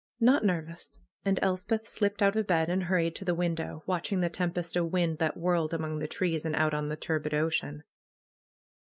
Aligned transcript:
Not 0.19 0.43
nervous!" 0.43 0.99
And 1.23 1.37
Elspeth 1.43 1.85
slipped 1.87 2.23
out 2.23 2.35
of 2.35 2.47
bed 2.47 2.71
and 2.71 2.85
hurried 2.85 3.15
to 3.17 3.23
the 3.23 3.35
window, 3.35 3.83
watching 3.85 4.19
the 4.19 4.31
tempest 4.31 4.75
of 4.75 4.91
wind 4.91 5.19
that 5.19 5.37
whirled 5.37 5.75
among 5.75 5.99
tlie 5.99 6.09
trees, 6.09 6.43
and 6.43 6.55
out 6.55 6.73
on 6.73 6.89
the 6.89 6.97
turbid 6.97 7.35
ocean. 7.35 7.83